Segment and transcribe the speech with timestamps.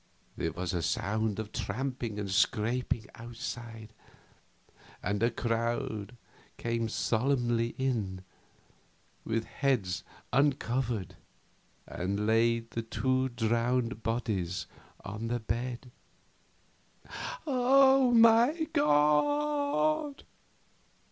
[0.35, 3.93] There was a sound of tramping and scraping outside,
[5.03, 6.17] and a crowd
[6.57, 8.23] came solemnly in,
[9.23, 10.03] with heads
[10.33, 11.17] uncovered,
[11.85, 14.65] and laid the two drowned bodies
[15.05, 15.91] on the bed.
[17.45, 20.23] "Oh, my God!"